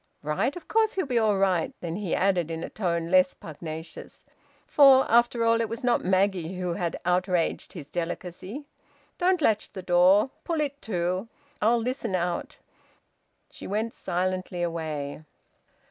[0.23, 0.55] "Right?
[0.55, 4.25] Of course he'll be all right!" Then he added, in a tone less pugnacious
[4.65, 8.65] for, after all, it was not Maggie who had outraged his delicacy,
[9.19, 10.25] "Don't latch the door.
[10.43, 11.27] Pull it to.
[11.61, 12.57] I'll listen out."
[13.51, 15.21] She went silently away.